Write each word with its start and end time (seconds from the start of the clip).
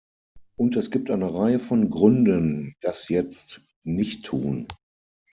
Und 0.57 0.75
es 0.77 0.89
gibt 0.89 1.11
eine 1.11 1.31
Reihe 1.31 1.59
von 1.59 1.91
Gründen, 1.91 2.73
das 2.81 3.07
jetzt 3.09 3.61
nicht 3.83 4.25
tun. 4.25 4.65